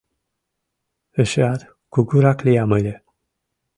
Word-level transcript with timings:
Эшеат 1.21 1.61
кугурак 1.93 2.39
лиям 2.45 2.71
ыле. 2.77 2.95